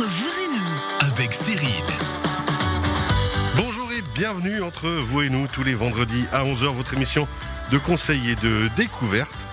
Vous 0.00 0.04
et 0.04 0.46
nous, 0.46 1.08
avec 1.12 1.34
Cyril. 1.34 1.82
Bonjour 3.56 3.90
et 3.90 4.00
bienvenue 4.14 4.62
entre 4.62 4.88
vous 4.88 5.22
et 5.22 5.28
nous 5.28 5.48
tous 5.48 5.64
les 5.64 5.74
vendredis 5.74 6.24
à 6.30 6.44
11h, 6.44 6.72
votre 6.72 6.94
émission 6.94 7.26
de 7.72 7.78
conseil 7.78 8.30
et 8.30 8.36
de 8.36 8.68
découverte. 8.76 9.44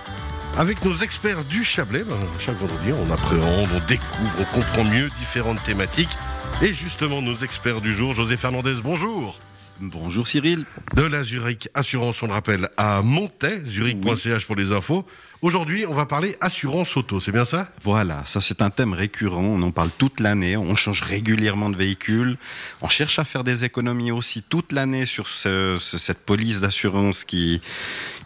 Avec 0.56 0.84
nos 0.84 0.94
experts 0.94 1.42
du 1.42 1.64
Chablais, 1.64 2.04
ben, 2.04 2.14
chaque 2.38 2.58
vendredi 2.58 2.92
on 2.92 3.10
appréhende, 3.10 3.68
on 3.74 3.88
découvre, 3.88 4.36
on 4.38 4.44
comprend 4.44 4.84
mieux 4.84 5.08
différentes 5.18 5.64
thématiques. 5.64 6.16
Et 6.62 6.72
justement 6.72 7.22
nos 7.22 7.38
experts 7.38 7.80
du 7.80 7.92
jour, 7.92 8.12
José 8.12 8.36
Fernandez, 8.36 8.74
bonjour. 8.84 9.36
Bonjour 9.80 10.26
Cyril. 10.26 10.64
De 10.94 11.02
la 11.02 11.22
Zurich 11.22 11.68
Assurance, 11.74 12.22
on 12.22 12.26
le 12.26 12.32
rappelle, 12.32 12.70
à 12.78 13.02
Montaix, 13.02 13.60
zurich.ch 13.66 14.46
pour 14.46 14.56
les 14.56 14.72
infos. 14.72 15.06
Aujourd'hui, 15.42 15.84
on 15.86 15.92
va 15.92 16.06
parler 16.06 16.34
assurance 16.40 16.96
auto, 16.96 17.20
c'est 17.20 17.30
bien 17.30 17.44
ça? 17.44 17.70
Voilà, 17.82 18.24
ça 18.24 18.40
c'est 18.40 18.62
un 18.62 18.70
thème 18.70 18.94
récurrent, 18.94 19.42
on 19.42 19.60
en 19.60 19.72
parle 19.72 19.90
toute 19.98 20.20
l'année, 20.20 20.56
on 20.56 20.76
change 20.76 21.02
régulièrement 21.02 21.68
de 21.68 21.76
véhicule, 21.76 22.38
on 22.80 22.88
cherche 22.88 23.18
à 23.18 23.24
faire 23.24 23.44
des 23.44 23.64
économies 23.64 24.12
aussi 24.12 24.42
toute 24.42 24.72
l'année 24.72 25.04
sur 25.04 25.28
cette 25.28 26.24
police 26.24 26.60
d'assurance 26.60 27.24
qui, 27.24 27.60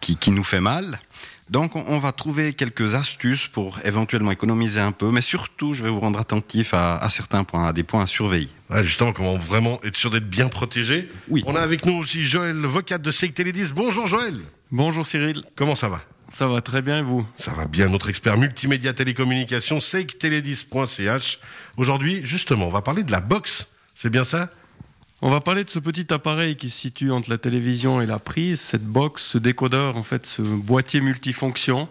qui 0.01 0.31
nous 0.31 0.45
fait 0.45 0.61
mal. 0.61 1.01
Donc 1.51 1.75
on 1.75 1.99
va 1.99 2.13
trouver 2.13 2.55
quelques 2.55 2.95
astuces 2.95 3.49
pour 3.49 3.81
éventuellement 3.85 4.31
économiser 4.31 4.79
un 4.79 4.93
peu, 4.93 5.11
mais 5.11 5.21
surtout 5.21 5.75
je 5.75 5.83
vais 5.83 5.91
vous 5.91 5.99
rendre 5.99 6.21
attentif 6.21 6.75
à, 6.75 7.05
certains 7.11 7.43
points, 7.43 7.67
à 7.67 7.73
des 7.73 7.83
points 7.83 8.05
à 8.05 8.07
surveiller. 8.07 8.49
justement, 8.83 9.13
comment 9.13 9.37
vraiment 9.37 9.81
être 9.83 9.97
sûr 9.97 10.11
d'être 10.11 10.31
bien 10.31 10.49
protégé. 10.49 11.09
Oui. 11.29 11.43
On 11.47 11.57
a 11.57 11.61
avec 11.61 11.85
nous 11.87 11.95
aussi 11.95 12.23
Joël, 12.23 12.55
vocat 12.55 12.99
de 12.99 13.11
CIC 13.11 13.35
Télédis. 13.35 13.73
Bonjour 13.75 14.07
Joël. 14.07 14.35
Bonjour 14.71 15.05
Cyril. 15.05 15.43
Comment 15.57 15.75
ça 15.75 15.89
va? 15.89 16.01
Ça 16.29 16.47
va 16.47 16.61
très 16.61 16.83
bien 16.83 17.01
et 17.01 17.03
vous? 17.03 17.27
Ça 17.37 17.51
va 17.51 17.67
bien, 17.67 17.89
notre 17.89 18.09
expert 18.09 18.39
multimédia 18.39 18.93
télécommunication, 18.93 19.81
seikteledis.ch. 19.81 21.41
Aujourd'hui, 21.77 22.21
justement, 22.23 22.69
on 22.69 22.71
va 22.71 22.83
parler 22.83 23.03
de 23.03 23.11
la 23.11 23.21
box. 23.21 23.71
C'est 23.97 24.11
bien 24.11 24.23
ça? 24.23 24.49
On 25.23 25.31
va 25.31 25.41
parler 25.41 25.65
de 25.65 25.71
ce 25.71 25.79
petit 25.79 26.13
appareil 26.13 26.57
qui 26.57 26.71
se 26.71 26.79
situe 26.79 27.11
entre 27.11 27.31
la 27.31 27.39
télévision 27.39 28.01
et 28.01 28.07
la 28.07 28.19
prise, 28.19 28.61
cette 28.61 28.85
box, 28.85 29.23
ce 29.23 29.39
décodeur, 29.39 29.97
en 29.97 30.03
fait, 30.03 30.27
ce 30.27 30.43
boîtier 30.43 31.01
multifonction 31.01 31.89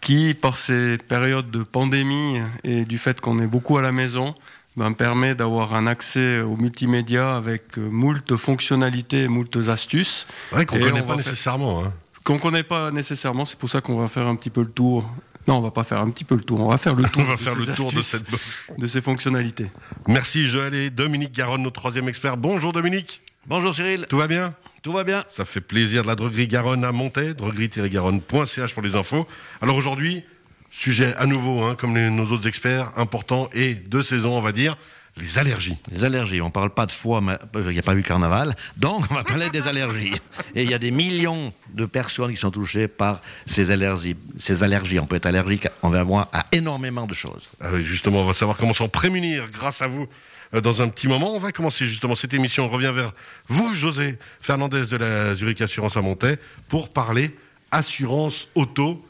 qui, 0.00 0.34
par 0.34 0.56
ces 0.56 0.96
périodes 0.96 1.50
de 1.50 1.62
pandémie 1.62 2.40
et 2.64 2.84
du 2.84 2.98
fait 2.98 3.20
qu'on 3.20 3.38
est 3.40 3.46
beaucoup 3.46 3.76
à 3.76 3.82
la 3.82 3.92
maison, 3.92 4.34
ben, 4.76 4.92
permet 4.92 5.34
d'avoir 5.34 5.74
un 5.74 5.86
accès 5.86 6.40
au 6.40 6.56
multimédia 6.56 7.36
avec 7.36 7.76
euh, 7.76 7.88
moult 7.90 8.36
fonctionnalités, 8.36 9.26
moult 9.26 9.56
astuces. 9.68 10.26
Ouais, 10.52 10.64
qu'on 10.64 10.78
ne 10.78 10.84
connaît 10.84 11.02
pas 11.02 11.16
nécessairement. 11.16 11.84
Hein. 11.84 11.92
Qu'on 12.22 12.34
ne 12.34 12.38
connaît 12.38 12.62
pas 12.62 12.90
nécessairement, 12.92 13.44
c'est 13.44 13.58
pour 13.58 13.68
ça 13.68 13.80
qu'on 13.80 13.96
va 13.96 14.06
faire 14.06 14.26
un 14.26 14.36
petit 14.36 14.50
peu 14.50 14.60
le 14.60 14.70
tour 14.70 15.10
non, 15.48 15.56
on 15.56 15.60
va 15.60 15.70
pas 15.70 15.84
faire 15.84 15.98
un 15.98 16.10
petit 16.10 16.24
peu 16.24 16.34
le 16.34 16.42
tour, 16.42 16.60
on 16.60 16.68
va 16.68 16.78
faire 16.78 16.94
le 16.94 17.02
tour, 17.08 17.22
on 17.22 17.24
va 17.24 17.36
faire 17.36 17.56
le 17.56 17.66
tour 17.74 17.92
de 17.92 18.02
cette 18.02 18.30
box. 18.30 18.72
De 18.76 18.86
ces 18.86 19.00
fonctionnalités. 19.00 19.70
Merci 20.06 20.46
Joël 20.46 20.74
et 20.74 20.90
Dominique 20.90 21.32
Garonne, 21.32 21.62
notre 21.62 21.80
troisième 21.80 22.08
expert. 22.08 22.36
Bonjour 22.36 22.72
Dominique. 22.72 23.22
Bonjour 23.46 23.74
Cyril. 23.74 24.06
Tout 24.08 24.18
va 24.18 24.28
bien? 24.28 24.54
Tout 24.82 24.92
va 24.92 25.04
bien. 25.04 25.24
Ça 25.28 25.44
fait 25.44 25.60
plaisir 25.60 26.02
de 26.02 26.08
la 26.08 26.14
droguerie 26.14 26.46
Garonne 26.46 26.84
à 26.84 26.92
monter, 26.92 27.34
droguerie-garonne.ch 27.34 28.74
pour 28.74 28.82
les 28.82 28.94
infos. 28.94 29.26
Alors 29.60 29.76
aujourd'hui, 29.76 30.24
sujet 30.70 31.14
à 31.16 31.26
nouveau, 31.26 31.62
hein, 31.62 31.74
comme 31.74 31.98
nos 31.98 32.26
autres 32.26 32.46
experts, 32.46 32.92
important 32.96 33.48
et 33.52 33.74
de 33.74 34.02
saison, 34.02 34.36
on 34.36 34.40
va 34.40 34.52
dire. 34.52 34.76
Les 35.16 35.38
allergies. 35.38 35.76
Les 35.90 36.04
allergies. 36.04 36.40
On 36.40 36.50
parle 36.50 36.70
pas 36.70 36.86
de 36.86 36.92
foie, 36.92 37.20
mais 37.20 37.32
euh, 37.56 37.64
il 37.66 37.72
n'y 37.72 37.78
a 37.78 37.82
pas 37.82 37.94
eu 37.94 38.02
carnaval. 38.02 38.54
Donc, 38.76 39.04
on 39.10 39.14
va 39.14 39.24
parler 39.24 39.50
des 39.50 39.68
allergies. 39.68 40.14
Et 40.54 40.62
il 40.62 40.70
y 40.70 40.74
a 40.74 40.78
des 40.78 40.90
millions 40.90 41.52
de 41.74 41.84
personnes 41.84 42.32
qui 42.32 42.38
sont 42.38 42.50
touchées 42.50 42.88
par 42.88 43.20
ces 43.46 43.70
allergies. 43.70 44.16
Ces 44.38 44.62
allergies. 44.62 44.98
On 44.98 45.06
peut 45.06 45.16
être 45.16 45.26
allergique 45.26 45.66
envers 45.82 46.04
moi 46.04 46.28
à 46.32 46.46
énormément 46.52 47.06
de 47.06 47.14
choses. 47.14 47.48
Ah 47.60 47.68
oui, 47.72 47.82
justement, 47.82 48.22
on 48.22 48.26
va 48.26 48.32
savoir 48.32 48.56
comment 48.56 48.72
s'en 48.72 48.88
prémunir 48.88 49.50
grâce 49.50 49.82
à 49.82 49.88
vous 49.88 50.06
euh, 50.54 50.60
dans 50.60 50.80
un 50.80 50.88
petit 50.88 51.08
moment. 51.08 51.34
On 51.34 51.38
va 51.38 51.52
commencer 51.52 51.86
justement 51.86 52.14
cette 52.14 52.34
émission. 52.34 52.66
On 52.66 52.68
revient 52.68 52.92
vers 52.94 53.12
vous, 53.48 53.74
José 53.74 54.18
Fernandez 54.40 54.86
de 54.86 54.96
la 54.96 55.34
Zurich 55.34 55.60
Assurance 55.60 55.96
à 55.96 56.02
Montaix, 56.02 56.38
pour 56.68 56.92
parler 56.92 57.36
assurance 57.72 58.48
auto. 58.54 59.04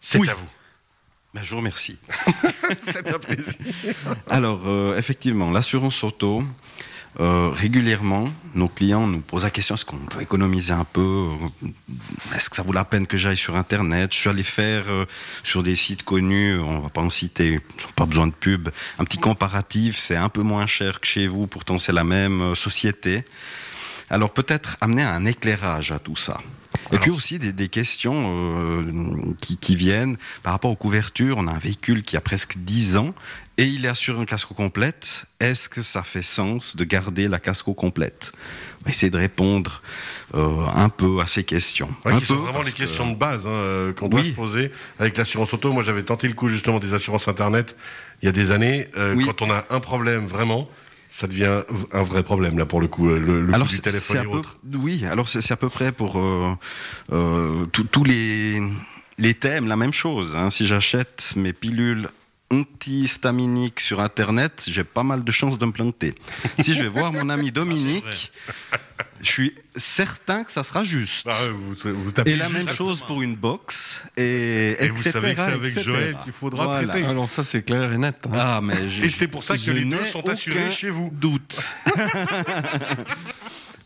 C'est 0.00 0.28
à 0.28 0.34
vous. 0.34 0.48
Ben, 1.34 1.42
je 1.42 1.50
vous 1.52 1.58
remercie. 1.58 1.96
C'est 2.82 3.08
un 3.08 3.18
plaisir. 3.18 3.54
Alors, 4.28 4.64
euh, 4.66 4.98
effectivement, 4.98 5.50
l'assurance 5.50 6.04
auto, 6.04 6.44
euh, 7.20 7.48
régulièrement, 7.48 8.28
nos 8.54 8.68
clients 8.68 9.06
nous 9.06 9.20
posent 9.20 9.44
la 9.44 9.50
question 9.50 9.74
est-ce 9.74 9.86
qu'on 9.86 9.96
peut 9.96 10.20
économiser 10.20 10.74
un 10.74 10.84
peu 10.84 11.26
Est-ce 12.34 12.50
que 12.50 12.56
ça 12.56 12.62
vaut 12.62 12.74
la 12.74 12.84
peine 12.84 13.06
que 13.06 13.16
j'aille 13.16 13.38
sur 13.38 13.56
Internet? 13.56 14.12
Je 14.12 14.18
suis 14.18 14.28
allé 14.28 14.42
faire 14.42 14.84
euh, 14.88 15.06
sur 15.42 15.62
des 15.62 15.74
sites 15.74 16.02
connus, 16.02 16.58
on 16.58 16.80
va 16.80 16.90
pas 16.90 17.00
en 17.00 17.10
citer, 17.10 17.60
pas 17.96 18.04
besoin 18.04 18.26
de 18.26 18.32
pub, 18.32 18.68
un 18.98 19.04
petit 19.04 19.18
comparatif, 19.18 19.96
c'est 19.96 20.16
un 20.16 20.28
peu 20.28 20.42
moins 20.42 20.66
cher 20.66 21.00
que 21.00 21.06
chez 21.06 21.26
vous, 21.26 21.46
pourtant 21.46 21.78
c'est 21.78 21.92
la 21.92 22.04
même 22.04 22.54
société. 22.54 23.24
Alors 24.10 24.34
peut-être 24.34 24.76
amener 24.82 25.02
un 25.02 25.24
éclairage 25.24 25.92
à 25.92 25.98
tout 25.98 26.16
ça. 26.16 26.38
Et 26.92 26.98
puis 26.98 27.10
aussi 27.10 27.38
des, 27.38 27.68
questions 27.68 28.14
euh, 28.28 28.84
qui, 29.40 29.76
viennent 29.76 30.16
par 30.42 30.52
rapport 30.52 30.70
aux 30.70 30.76
couvertures. 30.76 31.38
On 31.38 31.46
a 31.46 31.52
un 31.52 31.58
véhicule 31.58 32.02
qui 32.02 32.16
a 32.16 32.20
presque 32.20 32.58
10 32.58 32.98
ans 32.98 33.14
et 33.56 33.64
il 33.64 33.86
est 33.86 33.88
assuré 33.88 34.20
en 34.20 34.24
casco 34.24 34.54
complète. 34.54 35.24
Est-ce 35.40 35.68
que 35.68 35.82
ça 35.82 36.02
fait 36.02 36.22
sens 36.22 36.76
de 36.76 36.84
garder 36.84 37.28
la 37.28 37.38
casco 37.38 37.72
complète? 37.72 38.32
On 38.80 38.84
va 38.84 38.90
essayer 38.90 39.10
de 39.10 39.16
répondre 39.16 39.80
euh, 40.34 40.66
un 40.74 40.90
peu 40.90 41.20
à 41.20 41.26
ces 41.26 41.44
questions. 41.44 41.88
Ouais, 42.04 42.14
qui 42.18 42.26
sont 42.26 42.34
vraiment 42.34 42.62
les 42.62 42.72
questions 42.72 43.10
de 43.10 43.16
base 43.16 43.46
hein, 43.46 43.50
euh, 43.50 43.92
qu'on 43.92 44.08
doit 44.08 44.24
se 44.24 44.30
poser 44.30 44.70
avec 44.98 45.16
l'assurance 45.16 45.54
auto. 45.54 45.72
Moi, 45.72 45.82
j'avais 45.82 46.02
tenté 46.02 46.28
le 46.28 46.34
coup 46.34 46.48
justement 46.48 46.78
des 46.78 46.92
assurances 46.92 47.28
Internet 47.28 47.76
il 48.22 48.26
y 48.26 48.28
a 48.28 48.32
des 48.32 48.52
années. 48.52 48.86
Quand 49.24 49.42
on 49.42 49.50
a 49.50 49.64
un 49.70 49.80
problème 49.80 50.26
vraiment, 50.26 50.68
ça 51.12 51.26
devient 51.26 51.60
un 51.92 52.02
vrai 52.02 52.22
problème 52.22 52.56
là 52.56 52.64
pour 52.64 52.80
le 52.80 52.88
coup, 52.88 53.06
le, 53.06 53.18
le 53.42 53.64
du 53.68 53.80
téléphone 53.80 54.22
et 54.22 54.26
autres. 54.26 54.58
Oui, 54.72 55.04
alors 55.04 55.28
c'est 55.28 55.52
à 55.52 55.58
peu 55.58 55.68
près 55.68 55.92
pour 55.92 56.18
euh, 56.18 56.56
euh, 57.12 57.66
tous 57.66 58.04
les, 58.04 58.62
les 59.18 59.34
thèmes 59.34 59.68
la 59.68 59.76
même 59.76 59.92
chose. 59.92 60.34
Hein. 60.36 60.48
Si 60.48 60.64
j'achète 60.64 61.34
mes 61.36 61.52
pilules 61.52 62.08
antihistaminiques 62.52 63.80
sur 63.80 64.00
Internet, 64.00 64.64
j'ai 64.68 64.84
pas 64.84 65.02
mal 65.02 65.24
de 65.24 65.32
chances 65.32 65.58
de 65.58 65.66
me 65.66 65.72
planter. 65.72 66.14
si 66.60 66.74
je 66.74 66.82
vais 66.82 66.88
voir 66.88 67.12
mon 67.12 67.28
ami 67.30 67.50
Dominique, 67.52 68.30
je 69.22 69.30
suis 69.30 69.54
certain 69.74 70.44
que 70.44 70.52
ça 70.52 70.62
sera 70.62 70.84
juste. 70.84 71.26
Bah, 71.26 71.34
et 72.26 72.36
la 72.36 72.48
même 72.50 72.68
chose 72.68 73.02
pour 73.02 73.22
une 73.22 73.36
box. 73.36 74.02
Et, 74.16 74.76
et 74.78 74.88
vous 74.88 75.02
savez 75.02 75.34
que 75.34 75.40
c'est 75.40 75.52
avec 75.52 75.80
Joël 75.80 76.16
qu'il 76.24 76.32
faudra 76.32 76.82
traiter. 76.82 77.04
Alors 77.04 77.30
ça 77.30 77.42
c'est 77.42 77.62
clair 77.62 77.92
et 77.92 77.98
net. 77.98 78.16
Hein. 78.26 78.30
Ah, 78.34 78.60
mais 78.62 78.76
et 79.02 79.10
c'est 79.10 79.28
pour 79.28 79.42
ça 79.42 79.56
que 79.56 79.70
les 79.70 79.84
deux 79.84 79.96
sont 79.96 80.28
assurés 80.28 80.70
chez 80.70 80.90
vous. 80.90 81.10
Doute. 81.12 81.76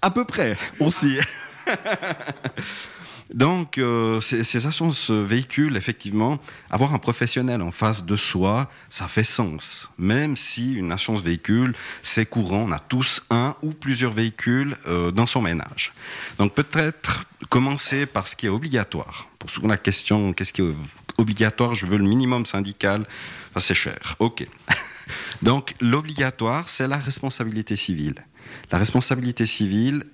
à 0.03 0.11
peu 0.11 0.25
près 0.25 0.57
aussi. 0.81 1.19
Donc, 3.35 3.79
euh, 3.79 4.21
ces, 4.21 4.67
assurances 4.67 5.11
véhicules, 5.11 5.77
effectivement, 5.77 6.39
avoir 6.71 6.95
un 6.95 6.99
professionnel 6.99 7.61
en 7.61 7.73
face 7.73 8.05
de 8.05 8.17
soi, 8.17 8.71
ça 8.89 9.09
fait 9.09 9.25
sens. 9.25 9.91
Même 9.99 10.37
si 10.37 10.75
une 10.75 10.93
assurance 10.93 11.23
véhicule, 11.23 11.75
c'est 12.03 12.27
courant, 12.27 12.67
on 12.69 12.73
a 12.73 12.79
tous 12.79 13.25
un 13.31 13.57
ou 13.63 13.73
plusieurs 13.73 14.13
véhicules 14.13 14.77
euh, 14.87 15.11
dans 15.11 15.27
son 15.27 15.43
ménage. 15.43 15.93
Donc, 16.39 16.55
peut-être 16.55 17.25
commencer 17.49 18.07
par 18.07 18.29
ce 18.29 18.37
qui 18.37 18.47
est 18.47 18.51
obligatoire. 18.51 19.29
Pour 19.39 19.51
souvent 19.51 19.69
la 19.69 19.77
question, 19.77 20.33
qu'est-ce 20.33 20.53
qui 20.53 20.63
est 20.63 20.75
obligatoire? 21.19 21.75
Je 21.75 21.87
veux 21.87 21.99
le 21.99 22.07
minimum 22.07 22.47
syndical. 22.47 23.07
Ça, 23.55 23.61
c'est 23.61 23.75
cher. 23.75 24.17
OK. 24.21 24.47
Donc, 25.43 25.75
l'obligatoire, 25.81 26.69
c'est 26.69 26.87
la 26.87 26.97
responsabilité 26.97 27.75
civile. 27.75 28.25
La 28.71 28.79
responsabilité 28.79 29.47
civile 29.47 30.05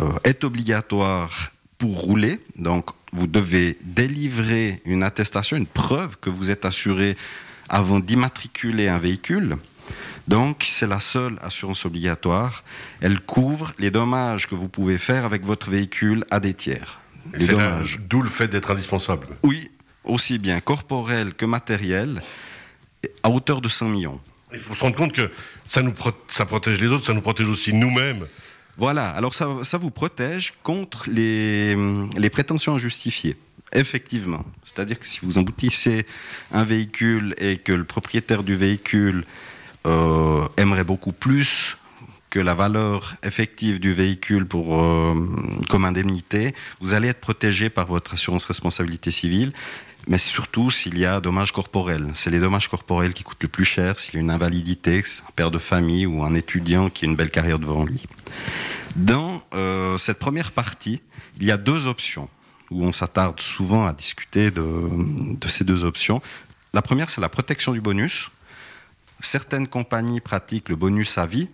euh, 0.00 0.10
est 0.24 0.42
obligatoire 0.44 1.52
pour 1.82 2.00
rouler. 2.00 2.38
Donc, 2.54 2.90
vous 3.12 3.26
devez 3.26 3.76
délivrer 3.82 4.80
une 4.84 5.02
attestation, 5.02 5.56
une 5.56 5.66
preuve 5.66 6.16
que 6.16 6.30
vous 6.30 6.52
êtes 6.52 6.64
assuré 6.64 7.16
avant 7.68 7.98
d'immatriculer 7.98 8.86
un 8.86 9.00
véhicule. 9.00 9.56
Donc, 10.28 10.62
c'est 10.62 10.86
la 10.86 11.00
seule 11.00 11.40
assurance 11.42 11.84
obligatoire. 11.84 12.62
Elle 13.00 13.18
couvre 13.18 13.74
les 13.80 13.90
dommages 13.90 14.46
que 14.46 14.54
vous 14.54 14.68
pouvez 14.68 14.96
faire 14.96 15.24
avec 15.24 15.44
votre 15.44 15.70
véhicule 15.70 16.24
à 16.30 16.38
des 16.38 16.54
tiers. 16.54 17.00
D'où 18.08 18.22
le 18.22 18.28
fait 18.28 18.46
d'être 18.46 18.70
indispensable. 18.70 19.26
Oui, 19.42 19.68
aussi 20.04 20.38
bien 20.38 20.60
corporel 20.60 21.34
que 21.34 21.46
matériel, 21.46 22.22
à 23.24 23.30
hauteur 23.30 23.60
de 23.60 23.68
100 23.68 23.88
millions. 23.88 24.20
Il 24.52 24.60
faut 24.60 24.76
se 24.76 24.82
rendre 24.82 24.94
compte 24.94 25.14
que 25.14 25.28
ça, 25.66 25.82
nous 25.82 25.94
ça 26.28 26.46
protège 26.46 26.80
les 26.80 26.86
autres, 26.86 27.06
ça 27.06 27.12
nous 27.12 27.22
protège 27.22 27.48
aussi 27.48 27.72
nous-mêmes. 27.72 28.24
Voilà, 28.78 29.10
alors 29.10 29.34
ça, 29.34 29.46
vous 29.78 29.90
protège 29.90 30.54
contre 30.62 31.04
les, 31.10 31.76
prétentions 32.30 32.74
injustifiées. 32.74 33.36
Effectivement. 33.74 34.44
C'est-à-dire 34.64 34.98
que 34.98 35.06
si 35.06 35.20
vous 35.22 35.38
emboutissez 35.38 36.06
un 36.52 36.64
véhicule 36.64 37.34
et 37.38 37.56
que 37.56 37.72
le 37.72 37.84
propriétaire 37.84 38.42
du 38.42 38.54
véhicule 38.54 39.24
euh, 39.86 40.46
aimerait 40.56 40.84
beaucoup 40.84 41.12
plus 41.12 41.76
que 42.30 42.38
la 42.38 42.54
valeur 42.54 43.14
effective 43.22 43.78
du 43.78 43.92
véhicule 43.92 44.46
pour, 44.46 44.80
euh, 44.80 45.14
comme 45.68 45.84
indemnité, 45.84 46.54
vous 46.80 46.94
allez 46.94 47.08
être 47.08 47.20
protégé 47.20 47.68
par 47.68 47.86
votre 47.86 48.14
assurance 48.14 48.46
responsabilité 48.46 49.10
civile. 49.10 49.52
mais 50.08 50.18
surtout 50.18 50.70
s'il 50.70 50.98
y 50.98 51.06
a 51.06 51.20
dommages 51.20 51.52
corporels. 51.52 52.10
C'est 52.14 52.30
les 52.30 52.40
dommages 52.40 52.68
corporels 52.68 53.12
qui 53.12 53.22
coûtent 53.22 53.42
le 53.42 53.48
plus 53.48 53.64
cher, 53.64 54.00
s'il 54.00 54.14
y 54.14 54.16
a 54.16 54.20
une 54.20 54.30
invalidité, 54.32 54.98
un 54.98 55.30
père 55.36 55.50
de 55.52 55.58
famille 55.58 56.06
ou 56.06 56.24
un 56.24 56.34
étudiant 56.34 56.90
qui 56.90 57.04
a 57.04 57.08
une 57.08 57.14
belle 57.14 57.30
carrière 57.30 57.60
devant 57.60 57.84
lui. 57.84 58.00
Dans 58.96 59.42
euh, 59.54 59.96
cette 59.96 60.18
première 60.18 60.52
partie, 60.52 61.00
il 61.40 61.46
y 61.46 61.50
a 61.50 61.56
deux 61.56 61.86
options, 61.86 62.28
où 62.70 62.84
on 62.84 62.92
s'attarde 62.92 63.40
souvent 63.40 63.86
à 63.86 63.92
discuter 63.92 64.50
de, 64.50 65.48
ces 65.48 65.64
deux 65.64 65.84
options. 65.84 66.20
La 66.74 66.82
première, 66.82 67.08
c'est 67.08 67.20
la 67.20 67.28
protection 67.28 67.72
du 67.72 67.80
bonus. 67.80 68.30
Certaines 69.20 69.66
compagnies 69.66 70.20
pratiquent 70.20 70.68
le 70.68 70.76
bonus 70.76 71.16
à 71.16 71.26
vie, 71.26 71.48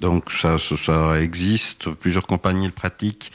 donc 0.00 0.32
ça, 0.32 0.56
ça, 0.58 1.20
existe, 1.22 1.88
plusieurs 1.90 2.26
compagnies 2.26 2.66
le 2.66 2.72
pratiquent, 2.72 3.32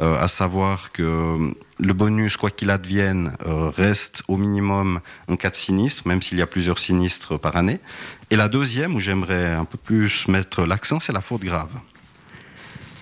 euh, 0.00 0.18
à 0.18 0.26
savoir 0.26 0.90
que 0.90 1.52
le 1.78 1.92
bonus, 1.92 2.36
quoi 2.36 2.50
qu'il 2.50 2.70
advienne, 2.70 3.32
euh, 3.46 3.70
reste 3.70 4.22
au 4.26 4.36
minimum 4.36 5.00
en 5.28 5.36
cas 5.36 5.50
de 5.50 5.56
sinistre, 5.56 6.08
même 6.08 6.20
s'il 6.20 6.38
y 6.38 6.42
a 6.42 6.46
plusieurs 6.46 6.80
sinistres 6.80 7.38
par 7.38 7.56
année. 7.56 7.78
Et 8.30 8.36
la 8.36 8.48
deuxième, 8.48 8.96
où 8.96 9.00
j'aimerais 9.00 9.54
un 9.54 9.64
peu 9.64 9.78
plus 9.78 10.26
mettre 10.26 10.64
l'accent, 10.64 10.98
c'est 10.98 11.12
la 11.12 11.20
faute 11.20 11.42
grave. 11.42 11.70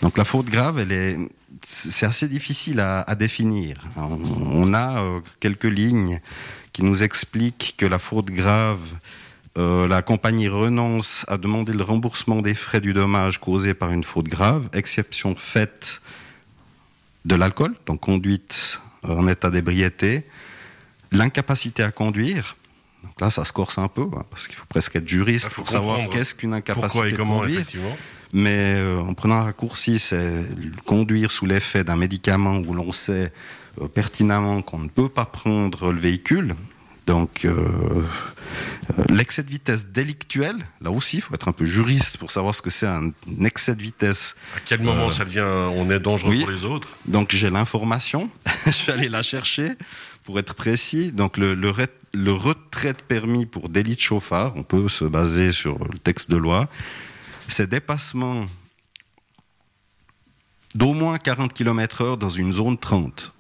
Donc 0.03 0.17
la 0.19 0.25
faute 0.25 0.47
grave, 0.47 0.79
elle 0.79 0.93
est, 0.93 1.19
c'est 1.65 2.07
assez 2.07 2.29
difficile 2.29 2.81
à, 2.81 3.01
à 3.03 3.15
définir. 3.15 3.77
On, 3.97 4.19
on 4.53 4.75
a 4.75 5.03
euh, 5.03 5.21
quelques 5.41 5.65
lignes 5.65 6.21
qui 6.73 6.83
nous 6.85 7.03
expliquent 7.03 7.75
que 7.77 7.87
la 7.87 7.99
faute 7.99 8.27
grave 8.27 8.81
euh, 9.59 9.89
la 9.89 10.03
compagnie 10.03 10.47
renonce 10.47 11.25
à 11.27 11.37
demander 11.37 11.73
le 11.73 11.83
remboursement 11.83 12.43
des 12.43 12.55
frais 12.55 12.81
du 12.81 12.93
dommage 12.93 13.41
causé 13.41 13.75
par 13.75 13.91
une 13.91 14.05
faute 14.05 14.29
grave, 14.29 14.69
exception 14.73 15.35
faite 15.35 16.01
de 17.25 17.35
l'alcool, 17.35 17.75
donc 17.87 18.01
conduite 18.01 18.79
en 19.03 19.27
état 19.27 19.51
d'ébriété, 19.51 20.25
l'incapacité 21.11 21.83
à 21.83 21.91
conduire. 21.91 22.57
Donc 23.03 23.21
là, 23.21 23.31
ça 23.31 23.45
se 23.45 23.53
corse 23.53 23.79
un 23.79 23.89
peu, 23.89 24.07
hein, 24.17 24.25
parce 24.31 24.47
qu'il 24.47 24.55
faut 24.57 24.67
presque 24.69 24.95
être 24.95 25.09
juriste 25.09 25.51
pour 25.51 25.69
savoir 25.69 26.09
qu'est-ce 26.11 26.37
qu'une 26.37 26.55
incapacité 26.55 27.09
et 27.09 27.15
comment, 27.15 27.41
de 27.43 27.47
conduire. 27.47 27.67
Mais 28.33 28.75
euh, 28.77 29.01
en 29.01 29.15
prenant 29.15 29.37
un 29.37 29.43
raccourci, 29.45 29.99
c'est 29.99 30.45
conduire 30.85 31.31
sous 31.31 31.47
l'effet 31.47 31.85
d'un 31.85 31.97
médicament 31.97 32.57
où 32.59 32.75
l'on 32.75 32.93
sait 32.93 33.33
euh, 33.81 33.89
pertinemment 33.89 34.63
qu'on 34.63 34.79
ne 34.79 34.89
peut 34.89 35.09
pas 35.09 35.25
prendre 35.25 35.93
le 35.93 35.99
véhicule, 35.99 36.55
donc, 37.09 37.47
euh, 37.47 37.55
l'excès 39.09 39.43
de 39.43 39.49
vitesse 39.49 39.89
délictuel, 39.89 40.55
là 40.83 40.91
aussi, 40.91 41.17
il 41.17 41.21
faut 41.23 41.33
être 41.33 41.49
un 41.49 41.53
peu 41.53 41.65
juriste 41.65 42.19
pour 42.19 42.31
savoir 42.31 42.55
ce 42.55 42.61
que 42.61 42.69
c'est 42.69 42.87
un 42.87 43.13
excès 43.43 43.75
de 43.75 43.81
vitesse. 43.81 44.37
À 44.55 44.61
quel 44.67 44.83
moment 44.83 45.07
euh, 45.07 45.11
ça 45.11 45.25
devient, 45.25 45.41
on 45.75 45.91
est 45.91 46.01
dangereux 46.01 46.39
pour 46.41 46.51
les 46.51 46.67
autres? 46.67 46.91
Donc, 47.07 47.31
j'ai 47.35 47.49
l'information, 47.49 48.29
je 48.67 48.73
suis 48.73 48.93
allé 48.93 49.09
la 49.09 49.23
chercher 49.23 49.71
pour 50.27 50.39
être 50.39 50.55
précis. 50.55 51.11
Donc, 51.11 51.39
le, 51.39 51.55
le, 51.55 51.73
le 52.13 52.33
retrait 52.35 52.93
de 52.93 53.01
permis 53.01 53.47
pour 53.47 53.71
délit 53.71 53.97
de 53.97 54.01
chauffard, 54.01 54.53
on 54.57 54.63
peut 54.63 54.91
se 54.91 55.07
baser 55.07 55.53
sur 55.53 55.79
le 55.79 55.99
texte 55.99 56.31
de 56.31 56.37
loi, 56.37 56.69
c'est 57.49 57.69
dépassement 57.69 58.47
d'au 60.75 60.93
moins 60.93 61.19
40 61.19 61.53
km/h 61.53 62.17
dans 62.19 62.29
une 62.29 62.53
zone 62.53 62.79
30. 62.79 63.33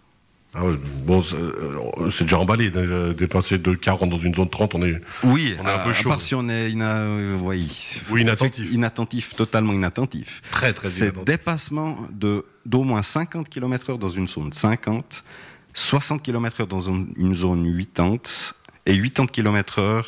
Ah 0.55 0.63
bon, 1.05 1.23
euh, 1.35 2.11
c'est 2.11 2.25
déjà 2.25 2.39
emballé. 2.39 2.71
Dépasser 2.71 3.59
de 3.59 3.75
40 3.75 4.09
dans 4.09 4.19
une 4.19 4.35
zone 4.35 4.49
30, 4.49 4.75
on 4.77 4.83
est, 4.83 5.01
oui, 5.23 5.55
on 5.61 5.67
est 5.67 5.71
un 5.71 5.79
peu 5.85 5.93
chaud. 5.93 6.09
À 6.09 6.13
part 6.13 6.23
si 6.23 6.35
on 6.35 6.49
est 6.49 6.71
ina, 6.71 7.01
euh, 7.01 7.37
oui, 7.39 7.69
oui, 8.11 8.23
inattentif. 8.23 8.73
Inattentif, 8.73 9.35
totalement 9.35 9.75
inattentif. 9.75 10.41
Très, 10.51 10.73
très 10.73 10.89
C'est 10.89 11.25
dépassement 11.25 11.99
de, 12.11 12.45
d'au 12.65 12.83
moins 12.83 13.03
50 13.03 13.49
km/h 13.49 13.99
dans 13.99 14.09
une 14.09 14.27
zone 14.27 14.53
50, 14.53 15.23
60 15.75 16.23
km/h 16.23 16.67
dans 16.67 16.81
une 16.81 17.35
zone 17.35 17.65
80 17.95 18.17
et 18.87 19.01
80 19.01 19.27
km/h 19.27 20.05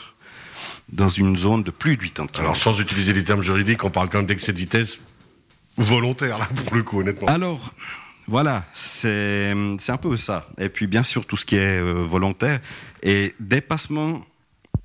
dans 0.93 1.09
une 1.09 1.37
zone 1.37 1.63
de 1.63 1.71
plus 1.71 1.97
de 1.97 2.03
80 2.03 2.27
km. 2.27 2.41
Alors, 2.41 2.57
sans 2.57 2.81
utiliser 2.81 3.13
les 3.13 3.25
termes 3.25 3.43
juridiques, 3.43 3.85
on 3.85 3.91
parle 3.91 4.09
quand 4.09 4.19
même 4.19 4.27
d'excès 4.27 4.53
de 4.53 4.59
vitesse 4.59 4.99
volontaire, 5.77 6.39
là, 6.39 6.47
pour 6.65 6.75
le 6.75 6.83
coup, 6.83 7.01
honnêtement. 7.01 7.29
Alors, 7.29 7.73
voilà, 8.27 8.65
c'est 8.73 9.53
un 9.53 9.97
peu 9.97 10.17
ça. 10.17 10.47
Et 10.59 10.69
puis 10.69 10.87
bien 10.87 11.03
sûr 11.03 11.27
tout 11.27 11.37
ce 11.37 11.45
qui 11.45 11.57
est 11.57 11.81
euh, 11.81 12.05
volontaire. 12.05 12.61
Et 13.03 13.35
dépassement 13.41 14.21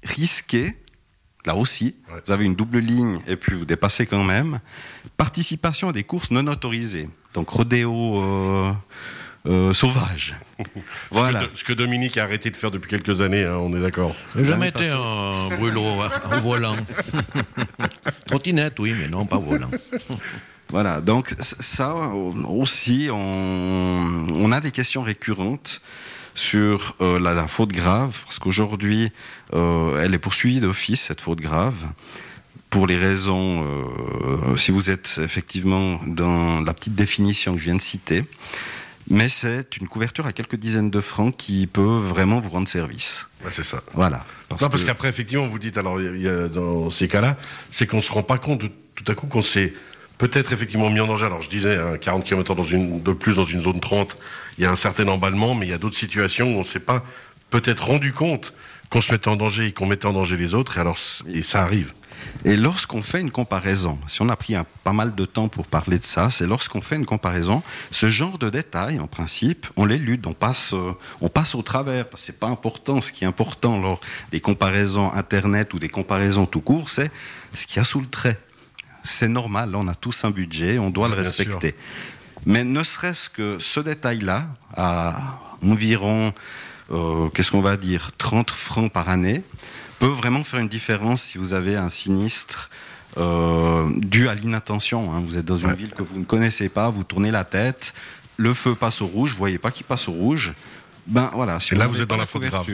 risqué, 0.03 0.75
là 1.45 1.55
aussi, 1.55 1.95
ouais. 2.09 2.21
vous 2.25 2.31
avez 2.31 2.45
une 2.45 2.55
double 2.55 2.79
ligne 2.79 3.19
et 3.27 3.35
puis 3.35 3.55
vous 3.55 3.65
dépassez 3.65 4.07
quand 4.07 4.23
même. 4.23 4.59
Participation 5.15 5.89
à 5.89 5.91
des 5.91 6.03
courses 6.03 6.31
non 6.31 6.47
autorisées. 6.47 7.07
Donc 7.35 7.49
rodéo 7.49 8.19
euh, 8.19 8.71
euh, 9.47 9.73
sauvage. 9.73 10.35
voilà. 11.11 11.41
Ce 11.43 11.45
que, 11.45 11.57
ce 11.57 11.63
que, 11.63 11.73
Dominique 11.73 12.17
a 12.17 12.23
arrêté 12.23 12.49
de 12.49 12.55
faire 12.55 12.71
depuis 12.71 12.89
quelques 12.89 13.21
années, 13.21 13.43
hein, 13.43 13.57
on 13.59 13.75
est 13.75 13.81
d'accord. 13.81 14.15
Jamais 14.35 14.69
été 14.69 14.87
un 14.89 15.55
brûlot 15.55 16.01
hein, 16.01 16.09
au 16.31 16.41
volant. 16.41 16.75
Trottinette, 18.27 18.79
oui, 18.79 18.93
mais 18.97 19.07
non, 19.07 19.25
pas 19.25 19.37
volant. 19.37 19.69
Voilà, 20.69 20.99
donc 20.99 21.33
ça 21.37 21.95
aussi, 22.47 23.09
on, 23.11 24.27
on, 24.33 24.51
a 24.51 24.59
des 24.59 24.71
questions 24.71 25.03
récurrentes 25.03 25.81
sur 26.33 26.95
euh, 27.01 27.19
la, 27.19 27.33
la, 27.33 27.47
faute 27.47 27.71
grave, 27.71 28.17
parce 28.25 28.39
qu'aujourd'hui, 28.39 29.11
euh, 29.53 30.01
elle 30.03 30.13
est 30.13 30.19
poursuivie 30.19 30.59
d'office, 30.59 31.01
cette 31.01 31.21
faute 31.21 31.39
grave, 31.39 31.75
pour 32.69 32.87
les 32.87 32.97
raisons, 32.97 33.63
euh, 33.63 34.57
si 34.57 34.71
vous 34.71 34.91
êtes 34.91 35.21
effectivement 35.23 35.99
dans 36.07 36.61
la 36.61 36.73
petite 36.73 36.95
définition 36.95 37.53
que 37.53 37.59
je 37.59 37.65
viens 37.65 37.75
de 37.75 37.81
citer, 37.81 38.25
mais 39.09 39.27
c'est 39.27 39.77
une 39.77 39.87
couverture 39.87 40.25
à 40.25 40.33
quelques 40.33 40.55
dizaines 40.55 40.89
de 40.89 40.99
francs 40.99 41.35
qui 41.37 41.67
peut 41.67 41.81
vraiment 41.81 42.39
vous 42.39 42.49
rendre 42.49 42.67
service. 42.67 43.27
Ouais, 43.43 43.51
c'est 43.51 43.63
ça. 43.63 43.81
Voilà. 43.93 44.25
Parce 44.49 44.61
non, 44.61 44.69
parce 44.69 44.83
qu'après, 44.83 45.09
effectivement, 45.09 45.47
vous 45.47 45.59
dites, 45.59 45.77
alors, 45.77 46.01
il 46.01 46.21
y 46.21 46.27
a, 46.27 46.47
dans 46.47 46.89
ces 46.89 47.07
cas-là, 47.07 47.37
c'est 47.69 47.85
qu'on 47.87 47.97
ne 47.97 48.01
se 48.01 48.11
rend 48.11 48.23
pas 48.23 48.37
compte 48.37 48.61
de, 48.61 48.71
tout 48.95 49.11
à 49.11 49.15
coup 49.15 49.27
qu'on 49.27 49.41
s'est 49.41 49.73
peut-être 50.17 50.53
effectivement 50.53 50.89
mis 50.89 50.99
en 50.99 51.07
danger. 51.07 51.25
Alors 51.25 51.41
je 51.41 51.49
disais, 51.49 51.77
hein, 51.77 51.97
40 51.97 52.23
km 52.23 52.55
dans 52.55 52.63
une, 52.63 53.01
de 53.01 53.13
plus 53.13 53.35
dans 53.35 53.45
une 53.45 53.61
zone 53.61 53.79
30, 53.79 54.17
il 54.57 54.63
y 54.63 54.67
a 54.67 54.71
un 54.71 54.75
certain 54.75 55.07
emballement, 55.07 55.55
mais 55.55 55.67
il 55.67 55.69
y 55.69 55.73
a 55.73 55.77
d'autres 55.77 55.97
situations 55.97 56.53
où 56.53 56.55
on 56.55 56.59
ne 56.59 56.63
s'est 56.63 56.79
pas 56.79 57.03
peut-être 57.49 57.87
rendu 57.87 58.13
compte 58.13 58.53
qu'on 58.89 59.01
se 59.01 59.11
mettait 59.11 59.27
en 59.27 59.35
danger 59.35 59.67
et 59.67 59.71
qu'on 59.71 59.85
mettait 59.85 60.05
en 60.05 60.13
danger 60.13 60.37
les 60.37 60.53
autres, 60.53 60.77
et 60.77 60.81
alors 60.81 60.97
et 61.27 61.43
ça 61.43 61.63
arrive. 61.63 61.93
Et 62.43 62.55
lorsqu'on 62.57 63.01
fait 63.01 63.21
une 63.21 63.31
comparaison, 63.31 63.97
si 64.07 64.21
on 64.21 64.29
a 64.29 64.35
pris 64.35 64.55
un, 64.55 64.65
pas 64.83 64.93
mal 64.93 65.15
de 65.15 65.25
temps 65.25 65.47
pour 65.47 65.67
parler 65.67 65.97
de 65.99 66.03
ça, 66.03 66.29
c'est 66.29 66.45
lorsqu'on 66.45 66.81
fait 66.81 66.95
une 66.95 67.05
comparaison, 67.05 67.63
ce 67.91 68.07
genre 68.07 68.37
de 68.37 68.49
détails, 68.49 68.99
en 68.99 69.07
principe, 69.07 69.67
on 69.75 69.85
les 69.85 69.97
lutte, 69.97 70.27
on 70.27 70.33
passe, 70.33 70.73
euh, 70.73 70.91
on 71.21 71.29
passe 71.29 71.55
au 71.55 71.61
travers, 71.61 72.07
parce 72.07 72.21
que 72.21 72.27
c'est 72.27 72.39
pas 72.39 72.47
important. 72.47 73.01
Ce 73.01 73.11
qui 73.11 73.23
est 73.23 73.27
important 73.27 73.79
lors 73.79 73.99
des 74.31 74.41
comparaisons 74.41 75.11
Internet 75.13 75.73
ou 75.73 75.79
des 75.79 75.89
comparaisons 75.89 76.45
tout 76.45 76.61
court, 76.61 76.89
c'est 76.89 77.11
ce 77.53 77.65
qu'il 77.65 77.77
y 77.77 77.79
a 77.79 77.83
sous 77.83 78.01
le 78.01 78.07
trait 78.07 78.37
c'est 79.05 79.27
normal, 79.27 79.75
on 79.75 79.87
a 79.87 79.95
tous 79.95 80.25
un 80.25 80.31
budget, 80.31 80.79
on 80.79 80.89
doit 80.89 81.07
le 81.07 81.13
respecter. 81.13 81.75
Mais 82.45 82.63
ne 82.63 82.83
serait-ce 82.83 83.29
que 83.29 83.57
ce 83.59 83.79
détail-là, 83.79 84.47
à 84.75 85.15
environ, 85.63 86.33
euh, 86.91 87.29
qu'est-ce 87.29 87.51
qu'on 87.51 87.61
va 87.61 87.77
dire, 87.77 88.11
30 88.17 88.51
francs 88.51 88.91
par 88.91 89.09
année, 89.09 89.43
peut 89.99 90.07
vraiment 90.07 90.43
faire 90.43 90.59
une 90.59 90.67
différence 90.67 91.21
si 91.21 91.37
vous 91.37 91.53
avez 91.53 91.75
un 91.75 91.89
sinistre 91.89 92.69
euh, 93.17 93.87
dû 93.97 94.27
à 94.27 94.35
l'inattention. 94.35 95.13
Hein. 95.13 95.23
Vous 95.25 95.37
êtes 95.37 95.45
dans 95.45 95.57
une 95.57 95.69
ouais. 95.69 95.75
ville 95.75 95.91
que 95.91 96.03
vous 96.03 96.19
ne 96.19 96.25
connaissez 96.25 96.69
pas, 96.69 96.89
vous 96.89 97.03
tournez 97.03 97.31
la 97.31 97.43
tête, 97.43 97.93
le 98.37 98.53
feu 98.53 98.75
passe 98.75 99.01
au 99.01 99.07
rouge, 99.07 99.31
vous 99.31 99.37
voyez 99.37 99.57
pas 99.57 99.71
qu'il 99.71 99.85
passe 99.85 100.07
au 100.07 100.11
rouge. 100.11 100.53
Ben 101.07 101.29
voilà, 101.33 101.59
si 101.59 101.75
Et 101.75 101.77
là 101.77 101.85
vous 101.85 102.01
êtes 102.01 102.09
dans 102.09 102.17
la 102.17 102.25
faute 102.25 102.41
grave, 102.41 102.67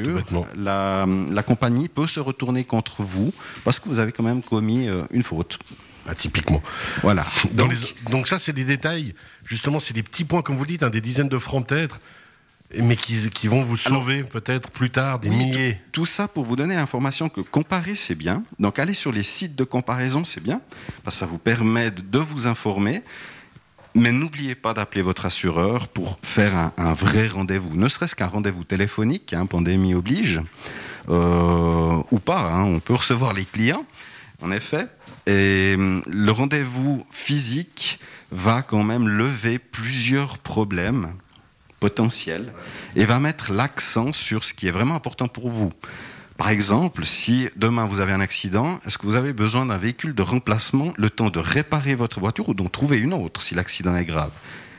la, 0.56 1.06
la, 1.32 1.44
compagnie 1.44 1.90
peut 1.90 2.08
se 2.08 2.22
retourner 2.22 2.64
contre 2.64 3.04
vous 3.04 3.34
parce 3.66 3.78
que 3.78 3.90
vous 3.90 4.00
avez 4.00 4.14
quand 4.14 4.24
même 4.24 4.42
commis 4.42 4.88
euh, 4.88 5.04
une 5.12 5.22
faute. 5.22 5.60
Ah, 6.08 6.16
typiquement. 6.16 6.64
Voilà. 7.04 7.26
Donc, 7.52 7.72
les, 7.72 8.10
donc 8.12 8.28
ça, 8.28 8.40
c'est 8.40 8.54
des 8.54 8.66
détails. 8.66 9.14
Justement, 9.46 9.80
c'est 9.80 9.94
des 9.94 10.02
petits 10.02 10.24
points, 10.24 10.42
comme 10.42 10.56
vous 10.56 10.66
dites, 10.66 10.82
hein, 10.82 10.90
des 10.90 11.02
dizaines 11.02 11.30
de 11.30 11.38
francs 11.38 11.68
peut-être, 11.68 12.02
mais 12.78 12.96
qui, 12.96 13.30
qui, 13.30 13.48
vont 13.48 13.62
vous 13.62 13.78
sauver 13.78 14.24
peut-être 14.24 14.70
plus 14.70 14.90
tard 14.90 15.20
des 15.20 15.30
oui, 15.30 15.36
milliers. 15.36 15.74
Tout, 15.92 16.02
tout, 16.02 16.06
ça 16.06 16.28
pour 16.28 16.46
vous 16.46 16.56
donner 16.56 16.76
l'information 16.76 17.30
que 17.30 17.42
comparer, 17.42 17.96
c'est 17.96 18.16
bien. 18.16 18.44
Donc 18.60 18.80
aller 18.80 18.94
sur 18.94 19.12
les 19.12 19.24
sites 19.24 19.56
de 19.56 19.64
comparaison, 19.64 20.24
c'est 20.24 20.44
bien, 20.44 20.62
parce 21.04 21.16
que 21.16 21.20
ça 21.20 21.26
vous 21.26 21.38
permet 21.38 21.92
de 21.92 22.20
vous 22.20 22.48
informer. 22.48 23.04
Mais 23.94 24.14
n'oubliez 24.14 24.56
pas 24.56 24.74
d'appeler 24.74 25.02
votre 25.02 25.26
assureur 25.26 25.90
pour 25.90 26.18
faire 26.24 26.56
un, 26.56 26.74
un 26.78 26.94
vrai 26.94 27.28
rendez-vous, 27.28 27.76
ne 27.76 27.90
serait-ce 27.90 28.16
qu'un 28.16 28.28
rendez-vous 28.28 28.64
téléphonique, 28.64 29.34
hein, 29.34 29.46
pandémie 29.46 29.94
oblige, 29.94 30.42
euh, 31.10 32.02
ou 32.12 32.20
pas, 32.20 32.52
hein, 32.52 32.64
on 32.64 32.80
peut 32.80 32.94
recevoir 32.94 33.34
les 33.34 33.44
clients, 33.44 33.86
en 34.42 34.52
effet, 34.52 34.88
et 35.28 35.76
le 35.78 36.32
rendez-vous 36.32 37.06
physique 37.12 38.00
va 38.32 38.62
quand 38.62 38.84
même 38.84 39.08
lever 39.08 39.60
plusieurs 39.60 40.38
problèmes 40.38 41.14
potentiels 41.82 42.54
et 42.96 43.04
va 43.04 43.20
mettre 43.20 43.52
l'accent 43.52 44.14
sur 44.14 44.46
ce 44.46 44.54
qui 44.54 44.70
est 44.70 44.72
vraiment 44.72 44.96
important 44.96 45.28
pour 45.28 45.50
vous. 45.50 45.72
Par 46.38 46.50
exemple, 46.50 47.06
si 47.06 47.50
demain 47.58 47.86
vous 47.86 48.00
avez 48.00 48.14
un 48.14 48.22
accident, 48.22 48.80
est-ce 48.86 48.98
que 48.98 49.06
vous 49.06 49.18
avez 49.18 49.34
besoin 49.34 49.66
d'un 49.66 49.78
véhicule 49.78 50.16
de 50.16 50.22
remplacement 50.22 50.94
le 50.96 51.10
temps 51.10 51.30
de 51.30 51.40
réparer 51.40 51.94
votre 51.96 52.22
voiture 52.22 52.48
ou 52.50 52.54
d'en 52.54 52.68
trouver 52.68 52.98
une 52.98 53.14
autre 53.14 53.42
si 53.42 53.54
l'accident 53.54 53.96
est 53.98 54.06
grave? 54.06 54.32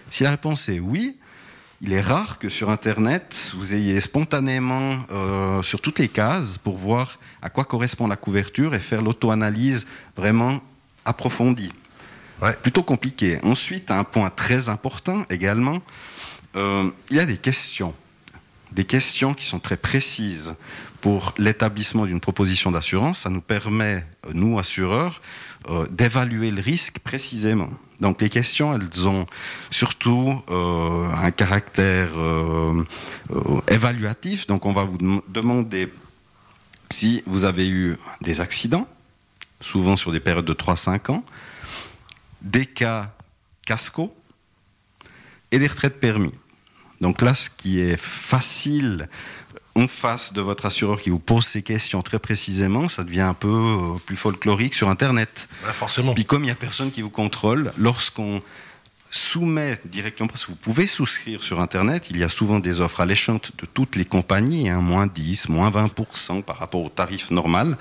Si 0.09 0.25
la 0.25 0.31
réponse 0.31 0.69
est 0.71 0.81
oui, 0.81 1.17
il 1.83 1.93
est 1.93 2.01
rare 2.01 2.39
que 2.39 2.49
sur 2.49 2.71
Internet, 2.71 3.53
vous 3.57 3.75
ayez 3.75 4.01
spontanément 4.01 4.97
euh, 5.11 5.63
sur 5.63 5.81
toutes 5.81 5.99
les 5.99 6.09
cases 6.09 6.57
pour 6.57 6.77
voir 6.77 7.19
à 7.43 7.51
quoi 7.51 7.65
correspond 7.65 8.07
la 8.07 8.17
couverture 8.17 8.75
et 8.75 8.79
faire 8.79 9.03
l'auto-analyse 9.03 9.87
vraiment 10.17 10.61
approfondie. 11.05 11.73
Ouais. 12.41 12.55
Plutôt 12.63 12.83
compliqué. 12.83 13.39
Ensuite, 13.43 13.91
un 13.91 14.05
point 14.05 14.31
très 14.31 14.69
important 14.69 15.25
également, 15.31 15.81
euh, 16.57 16.91
il 17.11 17.17
y 17.17 17.21
a 17.21 17.27
des 17.27 17.37
questions. 17.37 17.95
Des 18.73 18.85
questions 18.85 19.35
qui 19.35 19.45
sont 19.45 19.59
très 19.59 19.77
précises 19.77 20.55
pour 21.01 21.35
l'établissement 21.39 22.07
d'une 22.07 22.21
proposition 22.21 22.71
d'assurance. 22.71 23.21
Ça 23.21 23.31
nous 23.31 23.41
permet, 23.41 24.05
euh, 24.27 24.31
nous 24.35 24.59
assureurs, 24.59 25.21
euh, 25.69 25.87
d'évaluer 25.91 26.51
le 26.51 26.61
risque 26.63 26.99
précisément. 27.01 27.69
Donc 28.01 28.21
les 28.21 28.31
questions, 28.31 28.75
elles 28.75 29.07
ont 29.09 29.27
surtout 29.71 30.43
un 30.49 31.31
caractère 31.31 32.09
évaluatif. 33.69 34.47
Donc 34.49 34.67
on 34.67 34.73
va 34.73 34.83
vous 34.85 34.99
dem- 34.99 35.21
demander 35.29 35.93
si 36.91 37.23
vous 37.27 37.45
avez 37.45 37.69
eu 37.69 37.97
des 38.21 38.41
accidents, 38.41 38.89
souvent 39.61 39.95
sur 39.97 40.11
des 40.11 40.19
périodes 40.21 40.45
de 40.45 40.53
3-5 40.53 41.11
ans, 41.13 41.25
des 42.41 42.67
cas 42.67 43.15
casco 43.65 44.13
et 45.53 45.59
des 45.61 45.67
retraites 45.69 46.01
permis. 46.01 46.33
Donc 47.03 47.21
là, 47.21 47.35
ce 47.35 47.51
qui 47.51 47.81
est 47.81 47.99
facile 47.99 49.09
en 49.75 49.89
face 49.89 50.33
de 50.33 50.41
votre 50.41 50.67
assureur 50.67 51.01
qui 51.01 51.11
vous 51.11 51.19
pose 51.19 51.45
ces 51.45 51.63
questions 51.63 52.01
très 52.03 52.21
précisément, 52.21 52.89
ça 52.89 53.03
devient 53.03 53.23
un 53.23 53.35
peu 53.35 53.49
euh, 53.49 53.99
plus 54.07 54.17
folklorique 54.17 54.75
sur 54.75 54.89
Internet. 54.89 55.49
Ouais, 55.67 55.73
forcément. 55.73 56.15
Puis 56.15 56.25
comme 56.25 56.43
il 56.43 56.47
n'y 56.47 56.53
a 56.53 56.55
personne 56.55 56.91
qui 56.91 57.03
vous 57.03 57.11
contrôle, 57.11 57.73
lorsqu'on 57.77 58.41
soumet 59.11 59.79
directement, 59.85 60.29
parce 60.29 60.45
que 60.45 60.53
vous 60.53 60.57
pouvez 60.57 60.87
souscrire 60.87 61.43
sur 61.43 61.61
Internet, 61.61 62.07
il 62.11 62.19
y 62.19 62.25
a 62.25 62.29
souvent 62.29 62.61
des 62.61 62.81
offres 62.81 63.01
alléchantes 63.01 63.53
de 63.59 63.67
toutes 63.67 63.97
les 63.97 64.05
compagnies, 64.05 64.71
hein, 64.71 64.81
moins 64.81 65.07
10, 65.07 65.49
moins 65.49 65.71
20% 65.71 66.43
par 66.43 66.59
rapport 66.59 66.83
au 66.83 66.89
tarif 66.89 67.31
normal. 67.31 67.77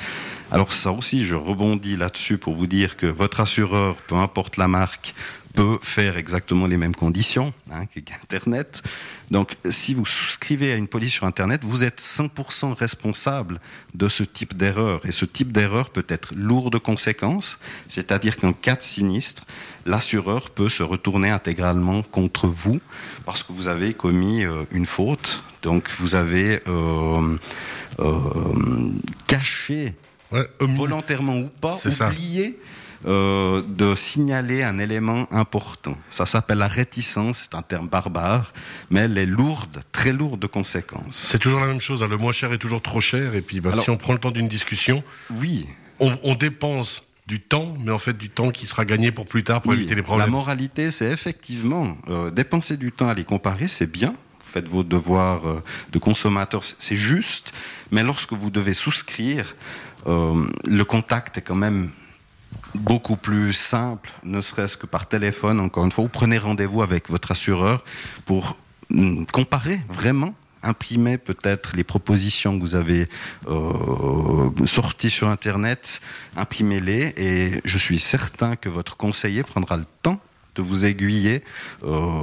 Alors 0.52 0.74
ça 0.74 0.92
aussi, 0.92 1.24
je 1.24 1.36
rebondis 1.36 1.96
là-dessus 1.96 2.38
pour 2.38 2.56
vous 2.56 2.68
dire 2.68 2.98
que 2.98 3.06
votre 3.06 3.40
assureur, 3.40 3.96
peu 4.08 4.16
importe 4.16 4.58
la 4.58 4.68
marque, 4.68 5.14
peut 5.52 5.78
faire 5.82 6.18
exactement 6.18 6.68
les 6.68 6.78
mêmes 6.78 6.96
conditions 6.96 7.54
hein, 7.72 7.86
qu'Internet. 7.86 8.84
Donc, 9.30 9.56
si 9.70 9.94
vous 9.94 10.06
souscrivez 10.06 10.74
à 10.74 10.76
une 10.76 10.88
police 10.88 11.14
sur 11.14 11.26
Internet, 11.26 11.64
vous 11.64 11.84
êtes 11.84 12.02
100% 12.02 12.74
responsable 12.74 13.60
de 13.94 14.08
ce 14.08 14.24
type 14.24 14.58
d'erreur. 14.58 15.06
Et 15.06 15.12
ce 15.12 15.26
type 15.26 15.52
d'erreur 15.52 15.90
peut 15.90 16.06
être 16.10 16.34
lourd 16.36 16.70
de 16.72 16.78
conséquences, 16.78 17.60
c'est-à-dire 17.88 18.38
qu'en 18.38 18.54
cas 18.54 18.76
de 18.76 18.82
sinistre, 18.82 19.46
l'assureur 19.86 20.50
peut 20.50 20.70
se 20.70 20.84
retourner 20.84 21.30
intégralement 21.30 22.04
contre 22.04 22.48
vous 22.48 22.80
parce 23.26 23.44
que 23.44 23.54
vous 23.54 23.68
avez 23.68 23.94
commis 23.94 24.44
euh, 24.44 24.64
une 24.72 24.86
faute. 24.86 25.44
Donc, 25.62 25.90
vous 26.00 26.16
avez 26.16 26.60
euh, 26.68 27.38
euh, 28.00 28.90
caché, 29.28 29.94
Ouais, 30.32 30.48
volontairement 30.62 31.38
ou 31.38 31.50
pas, 31.50 31.76
ça. 31.76 32.10
Euh, 33.08 33.62
de 33.68 33.96
signaler 33.96 34.64
un 34.64 34.78
élément 34.78 35.28
important. 35.32 35.98
Ça 36.10 36.26
s'appelle 36.26 36.60
la 36.60 36.68
réticence, 36.68 37.42
c'est 37.50 37.56
un 37.56 37.62
terme 37.62 37.88
barbare, 37.88 38.54
mais 38.90 39.02
elle 39.02 39.18
est 39.18 39.26
lourde, 39.26 39.80
très 39.92 40.14
lourde 40.14 40.40
de 40.40 40.48
conséquences. 40.48 41.16
C'est 41.16 41.40
toujours 41.40 41.60
la 41.60 41.68
même 41.68 41.82
chose. 41.82 42.04
hein. 42.04 42.08
Le 42.08 42.18
moins 42.18 42.32
cher 42.32 42.54
est 42.54 42.58
toujours 42.60 42.82
trop 42.82 43.02
cher. 43.02 43.34
Et 43.36 43.42
puis, 43.42 43.60
bah, 43.60 43.72
Alors- 43.72 43.84
si 43.84 43.90
on 43.90 43.98
prend 43.98 44.14
le 44.14 44.20
temps 44.20 44.32
d'une 44.32 44.48
discussion, 44.48 45.04
Oui, 45.40 45.68
on, 46.00 46.18
on 46.24 46.36
dépense 46.36 47.04
du 47.28 47.40
temps, 47.40 47.74
mais 47.84 47.92
en 47.92 48.00
fait 48.00 48.18
du 48.18 48.30
temps 48.30 48.52
qui 48.52 48.68
sera 48.68 48.84
gagné 48.86 49.12
pour 49.12 49.26
plus 49.26 49.44
tard 49.44 49.62
pour 49.62 49.72
oui, 49.72 49.78
éviter 49.78 49.96
les 49.96 50.02
la 50.02 50.06
problèmes. 50.08 50.30
moralité, 50.32 50.92
c'est 50.92 51.10
effectivement 51.12 51.96
euh, 52.10 52.30
dépenser 52.30 52.78
du 52.78 52.92
temps 52.92 53.08
à 53.08 53.14
les 53.14 53.24
comparer, 53.24 53.68
c'est 53.68 53.90
bien. 53.90 54.10
Vous 54.12 54.50
faites 54.52 54.68
vos 54.68 54.84
devoirs 54.84 55.48
euh, 55.48 55.64
de 55.94 56.00
consommateur, 56.00 56.64
c'est- 56.64 56.76
c'est 56.80 56.96
juste. 56.96 57.54
Mais 57.92 58.04
lorsque 58.04 58.34
vous 58.34 58.50
devez 58.50 58.74
souscrire, 58.74 59.56
euh, 60.08 60.44
le 60.66 60.84
contact 60.84 61.38
est 61.38 61.42
quand 61.42 61.56
même 61.56 61.90
beaucoup 62.76 63.16
plus 63.16 63.54
simple, 63.54 64.10
ne 64.24 64.42
serait-ce 64.42 64.78
que 64.78 64.86
par 64.86 65.08
téléphone. 65.08 65.60
Encore 65.60 65.86
une 65.86 65.92
fois, 65.92 66.04
vous 66.04 66.10
prenez 66.10 66.38
rendez-vous 66.38 66.82
avec 66.82 67.10
votre 67.10 67.32
assureur 67.32 67.84
pour 68.26 68.58
mm, 68.90 69.26
comparer 69.26 69.80
vraiment 69.90 70.34
imprimer 70.64 71.18
peut-être 71.18 71.76
les 71.76 71.84
propositions 71.84 72.56
que 72.56 72.62
vous 72.62 72.76
avez 72.76 73.08
euh, 73.48 74.50
sorties 74.66 75.10
sur 75.10 75.28
Internet, 75.28 76.02
imprimez-les 76.36 77.14
et 77.18 77.62
je 77.66 77.78
suis 77.78 78.00
certain 78.00 78.56
que 78.56 78.70
votre 78.70 78.96
conseiller 78.96 79.44
prendra 79.44 79.78
le 79.78 79.86
temps 80.04 80.20
de 80.56 80.62
vous 80.62 80.86
aiguiller 80.86 81.42
euh, 81.84 82.22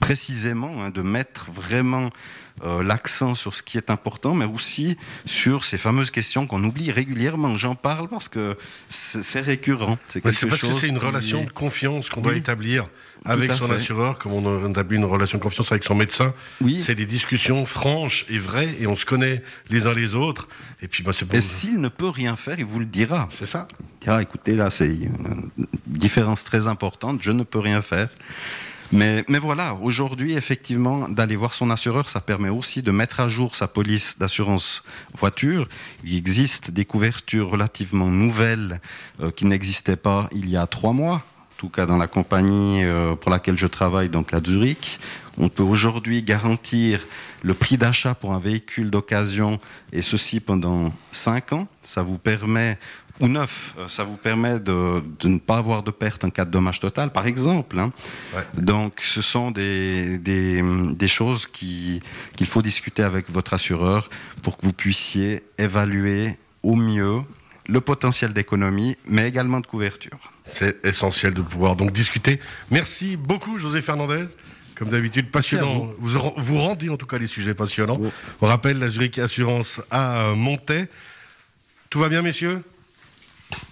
précisément, 0.00 0.82
hein, 0.82 0.90
de 0.90 1.02
mettre 1.02 1.50
vraiment 1.52 2.10
euh, 2.62 2.84
l'accent 2.84 3.34
sur 3.34 3.54
ce 3.54 3.64
qui 3.64 3.78
est 3.78 3.90
important, 3.90 4.34
mais 4.34 4.44
aussi 4.44 4.96
sur 5.26 5.64
ces 5.64 5.76
fameuses 5.76 6.12
questions 6.12 6.46
qu'on 6.46 6.62
oublie 6.62 6.92
régulièrement. 6.92 7.56
J'en 7.56 7.74
parle 7.74 8.08
parce 8.08 8.28
que 8.28 8.56
c'est 8.88 9.40
récurrent. 9.40 9.98
C'est 10.06 10.20
parce 10.20 10.38
que 10.38 10.54
chose 10.54 10.80
c'est 10.80 10.88
une 10.88 10.98
relation 10.98 11.42
de 11.42 11.50
confiance 11.50 12.08
qu'on 12.08 12.20
doit 12.20 12.36
établir 12.36 12.86
avec 13.24 13.52
son 13.52 13.66
fait. 13.66 13.74
assureur, 13.74 14.18
comme 14.18 14.32
on 14.34 14.70
établit 14.70 14.98
une 14.98 15.04
relation 15.04 15.38
de 15.38 15.42
confiance 15.42 15.72
avec 15.72 15.82
son 15.82 15.94
médecin. 15.94 16.32
Oui. 16.60 16.80
C'est 16.80 16.94
des 16.94 17.06
discussions 17.06 17.66
franches 17.66 18.24
et 18.28 18.38
vraies, 18.38 18.76
et 18.78 18.86
on 18.86 18.96
se 18.96 19.04
connaît 19.04 19.42
les 19.70 19.86
uns 19.86 19.94
les 19.94 20.14
autres. 20.14 20.48
Et 20.80 20.88
puis, 20.88 21.02
bah, 21.02 21.12
c'est 21.12 21.24
pour 21.24 21.34
Et 21.34 21.40
s'il 21.40 21.80
ne 21.80 21.88
peut 21.88 22.08
rien 22.08 22.36
faire, 22.36 22.58
il 22.58 22.66
vous 22.66 22.78
le 22.78 22.86
dira. 22.86 23.28
C'est 23.32 23.46
ça. 23.46 23.66
Dira, 24.00 24.22
écoutez, 24.22 24.54
là, 24.54 24.70
c'est 24.70 24.86
une 24.86 25.50
différence 25.86 26.44
très 26.44 26.68
importante, 26.68 27.20
je 27.22 27.32
ne 27.32 27.42
peux 27.42 27.58
rien 27.58 27.82
faire. 27.82 28.08
Mais, 28.92 29.24
voilà, 29.28 29.74
aujourd'hui, 29.74 30.34
effectivement, 30.34 31.08
d'aller 31.08 31.36
voir 31.36 31.54
son 31.54 31.70
assureur, 31.70 32.08
ça 32.08 32.20
permet 32.20 32.48
aussi 32.48 32.82
de 32.82 32.90
mettre 32.90 33.20
à 33.20 33.28
jour 33.28 33.56
sa 33.56 33.66
police 33.66 34.18
d'assurance 34.18 34.82
voiture. 35.14 35.68
Il 36.04 36.16
existe 36.16 36.70
des 36.70 36.84
couvertures 36.84 37.50
relativement 37.50 38.08
nouvelles 38.08 38.80
euh, 39.20 39.30
qui 39.30 39.46
n'existaient 39.46 39.96
pas 39.96 40.28
il 40.32 40.48
y 40.48 40.56
a 40.56 40.66
trois 40.66 40.92
mois. 40.92 41.16
En 41.16 41.56
tout 41.56 41.68
cas, 41.68 41.86
dans 41.86 41.96
la 41.96 42.06
compagnie 42.06 42.84
euh, 42.84 43.14
pour 43.14 43.30
laquelle 43.30 43.56
je 43.56 43.66
travaille, 43.66 44.08
donc 44.08 44.32
la 44.32 44.40
Zurich, 44.42 44.98
on 45.38 45.48
peut 45.48 45.62
aujourd'hui 45.62 46.22
garantir 46.22 47.00
le 47.42 47.54
prix 47.54 47.76
d'achat 47.76 48.14
pour 48.14 48.32
un 48.32 48.38
véhicule 48.38 48.90
d'occasion, 48.90 49.58
et 49.92 50.02
ceci 50.02 50.40
pendant 50.40 50.92
5 51.12 51.52
ans. 51.52 51.68
Ça 51.82 52.02
vous 52.02 52.18
permet, 52.18 52.78
ou 53.20 53.28
9, 53.28 53.74
ça 53.88 54.02
vous 54.04 54.16
permet 54.16 54.58
de, 54.58 55.02
de 55.20 55.28
ne 55.28 55.38
pas 55.38 55.58
avoir 55.58 55.82
de 55.82 55.90
perte 55.90 56.24
en 56.24 56.30
cas 56.30 56.44
de 56.44 56.50
dommage 56.50 56.80
total, 56.80 57.10
par 57.10 57.26
exemple. 57.26 57.78
hein. 57.78 57.92
Ouais. 58.34 58.42
Donc, 58.54 59.00
ce 59.04 59.22
sont 59.22 59.50
des, 59.52 60.18
des, 60.18 60.62
des 60.94 61.08
choses 61.08 61.46
qui- 61.46 62.02
qu'il 62.36 62.46
faut 62.46 62.60
discuter 62.62 63.02
avec 63.04 63.30
votre 63.30 63.54
assureur 63.54 64.08
pour 64.42 64.56
que 64.58 64.66
vous 64.66 64.72
puissiez 64.72 65.42
évaluer 65.58 66.36
au 66.64 66.74
mieux 66.74 67.20
le 67.68 67.80
potentiel 67.80 68.32
d'économie, 68.32 68.96
mais 69.06 69.28
également 69.28 69.60
de 69.60 69.66
couverture. 69.66 70.18
C'est 70.44 70.84
essentiel 70.84 71.32
de 71.34 71.40
pouvoir 71.42 71.76
donc 71.76 71.92
discuter. 71.92 72.38
Merci 72.70 73.16
beaucoup, 73.16 73.58
José 73.58 73.80
Fernandez. 73.80 74.26
Comme 74.74 74.88
d'habitude, 74.88 75.30
passionnant. 75.30 75.88
Vous, 76.00 76.18
vous 76.36 76.58
rendez 76.58 76.88
en 76.88 76.96
tout 76.96 77.06
cas 77.06 77.16
les 77.16 77.28
sujets 77.28 77.54
passionnants. 77.54 78.00
On 78.40 78.46
rappelle 78.48 78.80
la 78.80 78.88
Zurich 78.88 79.20
Assurance 79.20 79.80
à 79.90 80.32
Montaix. 80.34 80.88
Tout 81.90 82.00
va 82.00 82.08
bien, 82.08 82.22
messieurs? 82.22 82.60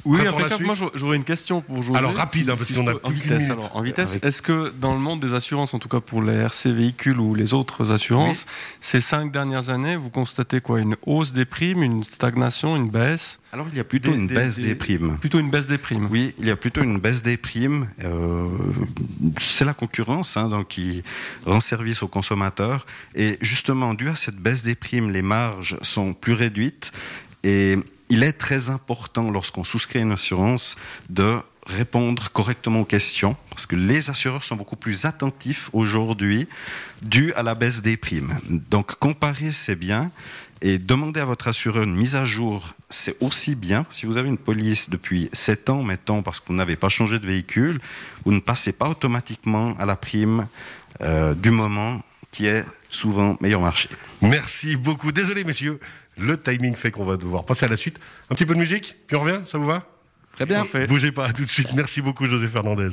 Oui, 0.05 0.19
Moi, 0.65 0.75
j'aurais- 0.95 1.17
une 1.17 1.25
question 1.25 1.61
pour 1.61 1.83
José. 1.83 1.99
Alors, 1.99 2.15
rapide, 2.15 2.51
hein, 2.51 2.55
parce 2.57 2.73
qu'on 2.73 2.87
a 2.89 2.95
en 3.03 3.11
vitesse. 3.11 3.51
Alors, 3.51 3.75
en 3.77 3.83
vitesse. 3.83 4.19
Est-ce 4.23 4.43
que 4.43 4.73
dans 4.81 4.95
le 4.95 5.01
monde 5.01 5.21
des 5.21 5.35
assurances, 5.35 5.75
en 5.75 5.79
tout 5.79 5.89
cas 5.89 6.01
pour 6.01 6.23
les 6.23 6.35
RC 6.35 6.71
véhicules 6.73 7.19
ou 7.19 7.35
les 7.35 7.55
autres 7.55 7.93
assurances, 7.93 8.47
ces 8.81 9.01
cinq 9.01 9.33
dernières 9.33 9.71
années, 9.71 9.97
vous 9.97 10.11
constatez 10.11 10.61
quoi? 10.61 10.81
Une 10.81 10.97
hausse 11.07 11.33
des 11.33 11.45
primes, 11.45 11.83
une 11.83 12.05
stagnation, 12.05 12.77
une 12.77 12.91
baisse? 12.91 13.39
Alors, 13.53 13.67
il 13.71 13.77
y 13.77 13.81
a 13.81 13.85
plutôt 13.85 14.11
Des- 14.11 14.17
une 14.19 14.27
des- 14.27 14.35
baisse 14.35 14.57
des- 14.57 14.67
des 14.69 14.75
primes. 14.75 15.19
Plutôt 15.19 15.39
une 15.39 15.51
baisse 15.51 15.67
des 15.67 15.79
primes. 15.79 16.09
Oui, 16.11 16.35
il 16.39 16.47
y 16.47 16.51
a 16.51 16.57
plutôt 16.57 16.83
une 16.83 16.99
baisse 16.99 17.23
des 17.23 17.37
primes. 17.37 17.89
Euh, 18.05 18.49
c'est 19.39 19.65
la 19.65 19.75
concurrence 19.75 20.37
hein, 20.37 20.49
donc 20.49 20.69
qui 20.69 21.03
rend 21.47 21.61
service 21.61 22.03
aux 22.03 22.09
consommateurs. 22.09 22.87
Et 23.15 23.39
justement, 23.41 23.95
dû 23.95 24.09
à 24.09 24.17
cette 24.17 24.37
baisse 24.37 24.63
des 24.63 24.75
primes, 24.75 25.11
les 25.11 25.23
marges 25.23 25.77
sont 25.83 26.13
plus 26.15 26.33
réduites. 26.35 26.93
Et 27.45 27.77
il 28.13 28.23
est 28.23 28.35
très 28.35 28.69
important, 28.69 29.31
lorsqu'on 29.31 29.65
souscrit 29.65 30.01
une 30.01 30.13
assurance, 30.13 30.77
de 31.09 31.39
répondre 31.67 32.31
correctement 32.31 32.81
aux 32.81 32.85
questions, 32.85 33.35
parce 33.49 33.65
que 33.65 33.75
les 33.75 34.11
assureurs 34.11 34.45
sont 34.45 34.55
beaucoup 34.55 34.77
plus 34.77 35.07
attentifs 35.07 35.71
aujourd'hui, 35.73 36.47
dû 37.01 37.33
à 37.33 37.43
la 37.43 37.55
baisse 37.55 37.81
des 37.81 37.97
primes. 37.97 38.39
Donc, 38.51 38.97
comparer, 38.97 39.51
c'est 39.51 39.77
bien. 39.77 40.11
Et 40.61 40.77
demander 40.77 41.21
à 41.21 41.25
votre 41.25 41.49
assureur 41.49 41.85
une 41.85 41.97
mise 41.97 42.15
à 42.15 42.27
jour, 42.27 42.75
c'est 42.91 43.17
aussi 43.21 43.55
bien. 43.55 43.87
Si 43.89 44.05
vous 44.05 44.19
avez 44.19 44.29
une 44.29 44.37
police 44.37 44.91
depuis 44.91 45.31
7 45.33 45.71
ans, 45.71 45.83
mettons, 45.83 46.23
parce 46.23 46.39
que 46.39 46.49
vous 46.49 46.55
n'avez 46.55 46.77
pas 46.77 46.91
changé 46.91 47.19
de 47.19 47.27
véhicule, 47.27 47.81
vous 48.27 48.33
ne 48.33 48.41
passez 48.41 48.73
pas 48.73 48.91
automatiquement 48.91 49.75
à 49.79 49.87
la 49.87 49.97
prime 49.97 50.47
euh, 51.01 51.33
du 51.33 51.51
moment 51.51 52.03
qui 52.31 52.47
est 52.47 52.65
souvent 52.91 53.39
meilleur 53.41 53.63
marché. 53.63 53.89
Merci 54.21 54.77
beaucoup. 54.77 55.13
Désolé, 55.13 55.45
messieurs. 55.45 55.81
Le 56.19 56.41
timing 56.41 56.77
fait 56.77 56.91
qu'on 56.91 57.05
va 57.05 57.17
devoir 57.17 57.45
passer 57.45 57.65
à 57.65 57.69
la 57.69 57.77
suite. 57.77 57.99
Un 58.31 58.35
petit 58.35 58.47
peu 58.47 58.55
de 58.55 58.59
musique, 58.59 58.97
puis 59.07 59.17
on 59.17 59.21
revient, 59.21 59.41
ça 59.45 59.59
vous 59.59 59.67
va? 59.67 59.87
Très 60.33 60.47
bien. 60.47 60.59
Parfait. 60.59 60.87
Bougez 60.87 61.13
pas, 61.13 61.27
à 61.27 61.33
tout 61.33 61.45
de 61.45 61.49
suite. 61.49 61.73
Merci 61.75 62.01
beaucoup, 62.01 62.27
José 62.27 62.47
Fernandez. 62.47 62.89